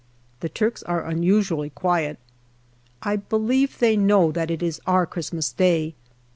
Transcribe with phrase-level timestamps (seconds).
[0.39, 2.17] The Turks are unusually quiet.
[3.03, 5.93] I believe they know that it is our Christmas Day.